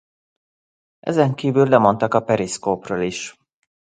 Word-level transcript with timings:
Ezen 0.99 1.33
kívül 1.35 1.67
lemondtak 1.69 2.13
a 2.13 2.19
periszkópról 2.23 3.01
is. 3.01 3.37